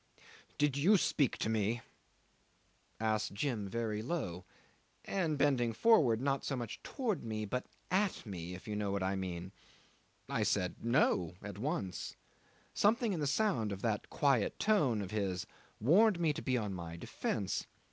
'"Did 0.57 0.75
you 0.77 0.97
speak 0.97 1.37
to 1.37 1.47
me?" 1.47 1.81
asked 2.99 3.33
Jim 3.35 3.67
very 3.69 4.01
low, 4.01 4.45
and 5.05 5.37
bending 5.37 5.73
forward, 5.73 6.19
not 6.19 6.43
so 6.43 6.55
much 6.55 6.81
towards 6.81 7.21
me 7.23 7.45
but 7.45 7.67
at 7.91 8.25
me, 8.25 8.55
if 8.55 8.67
you 8.67 8.75
know 8.75 8.89
what 8.89 9.03
I 9.03 9.15
mean. 9.15 9.51
I 10.27 10.41
said 10.41 10.83
"No" 10.83 11.35
at 11.43 11.59
once. 11.59 12.15
Something 12.73 13.13
in 13.13 13.19
the 13.19 13.27
sound 13.27 13.71
of 13.71 13.83
that 13.83 14.09
quiet 14.09 14.57
tone 14.57 15.03
of 15.03 15.11
his 15.11 15.45
warned 15.79 16.19
me 16.19 16.33
to 16.33 16.41
be 16.41 16.57
on 16.57 16.73
my 16.73 16.97
defence. 16.97 17.67